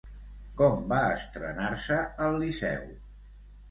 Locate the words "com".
0.61-0.87